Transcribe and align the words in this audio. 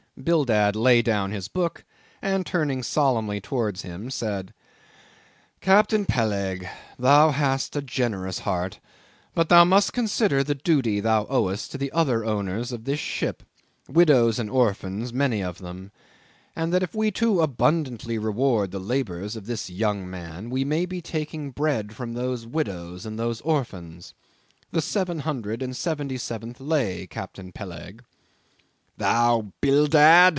Bildad 0.21 0.75
laid 0.75 1.05
down 1.05 1.31
his 1.31 1.47
book, 1.47 1.83
and 2.21 2.45
turning 2.45 2.83
solemnly 2.83 3.41
towards 3.41 3.81
him 3.81 4.11
said, 4.11 4.53
"Captain 5.61 6.05
Peleg, 6.05 6.67
thou 6.99 7.31
hast 7.31 7.75
a 7.75 7.81
generous 7.81 8.39
heart; 8.39 8.79
but 9.33 9.49
thou 9.49 9.63
must 9.63 9.93
consider 9.93 10.43
the 10.43 10.53
duty 10.53 10.99
thou 10.99 11.25
owest 11.27 11.71
to 11.71 11.77
the 11.79 11.91
other 11.91 12.23
owners 12.23 12.71
of 12.71 12.83
this 12.83 12.99
ship—widows 12.99 14.37
and 14.37 14.51
orphans, 14.51 15.11
many 15.11 15.41
of 15.41 15.57
them—and 15.57 16.71
that 16.71 16.83
if 16.83 16.93
we 16.93 17.09
too 17.09 17.41
abundantly 17.41 18.19
reward 18.19 18.69
the 18.69 18.79
labors 18.79 19.35
of 19.35 19.47
this 19.47 19.71
young 19.71 20.07
man, 20.07 20.51
we 20.51 20.63
may 20.63 20.85
be 20.85 21.01
taking 21.01 21.47
the 21.47 21.53
bread 21.53 21.95
from 21.95 22.13
those 22.13 22.45
widows 22.45 23.07
and 23.07 23.17
those 23.17 23.41
orphans. 23.41 24.13
The 24.69 24.83
seven 24.83 25.19
hundred 25.21 25.63
and 25.63 25.75
seventy 25.75 26.17
seventh 26.19 26.59
lay, 26.59 27.07
Captain 27.07 27.51
Peleg." 27.51 28.03
"Thou 28.97 29.51
Bildad!" 29.61 30.21